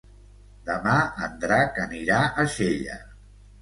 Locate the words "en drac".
1.27-1.79